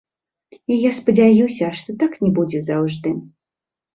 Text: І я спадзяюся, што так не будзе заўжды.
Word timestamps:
І 0.75 0.77
я 0.83 0.91
спадзяюся, 0.99 1.69
што 1.81 1.95
так 2.03 2.17
не 2.27 2.31
будзе 2.39 2.61
заўжды. 2.73 3.09